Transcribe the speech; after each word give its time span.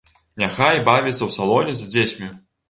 Няхай 0.43 0.79
бавіцца 0.87 1.17
ў 1.25 1.29
салоне 1.37 1.77
з 1.81 1.93
дзецьмі. 1.93 2.33